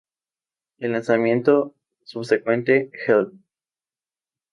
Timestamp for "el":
0.79-0.93